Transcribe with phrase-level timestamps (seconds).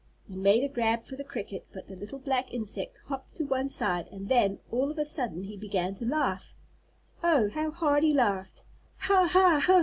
[0.27, 3.69] He made a grab for the cricket, but the little black insect hopped to one
[3.69, 6.55] side, and then, all of a sudden he began to laugh.
[7.23, 8.63] Oh, how hard he laughed.
[9.01, 9.27] "Ha!
[9.31, 9.61] Ha!